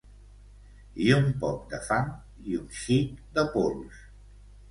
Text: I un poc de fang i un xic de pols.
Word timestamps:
I 1.07 1.09
un 1.17 1.27
poc 1.43 1.67
de 1.73 1.81
fang 1.89 2.09
i 2.53 2.57
un 2.61 2.65
xic 2.85 3.19
de 3.39 3.47
pols. 3.57 4.01